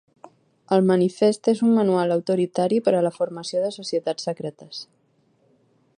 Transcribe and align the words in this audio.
El 0.77 0.87
manifest 0.91 1.49
és 1.53 1.61
un 1.67 1.75
manual 1.81 2.15
autoritari 2.15 2.81
per 2.87 2.95
a 3.01 3.05
la 3.09 3.13
formació 3.19 3.63
de 3.67 3.73
societats 3.79 4.29
secretes. 4.31 4.85